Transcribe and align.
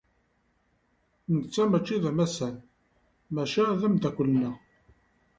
Netta 1.33 1.63
maci 1.71 1.95
d 2.03 2.05
amassan, 2.09 2.55
maca 3.35 3.63
d 3.79 3.81
ameddakel-nneɣ. 3.87 4.55